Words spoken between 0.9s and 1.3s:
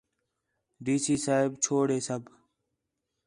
سی